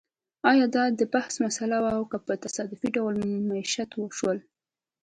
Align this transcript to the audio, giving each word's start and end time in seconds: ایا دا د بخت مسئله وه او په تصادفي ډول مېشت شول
ایا 0.51 0.65
دا 0.75 0.83
د 0.99 1.01
بخت 1.13 1.33
مسئله 1.45 1.77
وه 1.83 1.91
او 1.97 2.03
په 2.25 2.33
تصادفي 2.45 2.87
ډول 2.97 3.15
مېشت 3.49 3.89
شول 4.17 4.37